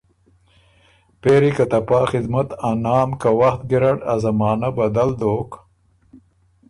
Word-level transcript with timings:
پېری 1.21 1.51
ته 1.71 1.79
پا 1.87 1.99
خدمت 2.11 2.47
ا 2.67 2.69
نام 2.83 3.09
که 3.21 3.29
وخت 3.39 3.61
ګیرډ 3.69 3.99
ا 4.13 4.15
زمانۀ 4.23 4.69
بدل 4.77 5.09
دوک 5.19 5.51